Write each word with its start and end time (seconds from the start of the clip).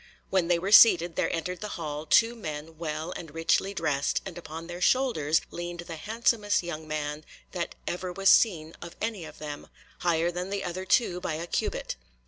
When 0.31 0.47
they 0.47 0.57
were 0.57 0.71
seated 0.71 1.15
there 1.15 1.31
entered 1.31 1.61
the 1.61 1.67
hall 1.77 2.07
two 2.07 2.33
men 2.33 2.79
well 2.79 3.11
and 3.15 3.35
richly 3.35 3.71
dressed, 3.71 4.19
and 4.25 4.35
upon 4.35 4.65
their 4.65 4.81
shoulders 4.81 5.41
leaned 5.51 5.81
the 5.81 5.95
handsomest 5.95 6.63
young 6.63 6.87
man 6.87 7.23
that 7.51 7.75
ever 7.85 8.11
was 8.11 8.29
seen 8.29 8.73
of 8.81 8.95
any 8.99 9.25
of 9.25 9.37
them, 9.37 9.67
higher 9.99 10.31
than 10.31 10.49
the 10.49 10.63
other 10.63 10.85
two 10.85 11.19
by 11.21 11.35
a 11.35 11.45
cubit. 11.45 11.97